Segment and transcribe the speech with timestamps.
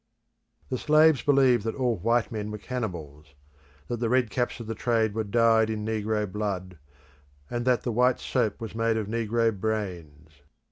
[0.69, 3.35] The slaves believed that all white men were cannibals;
[3.87, 6.79] that the red caps of the trade were dyed in negro blood,
[7.51, 10.41] and that the white soap was made of negro brains.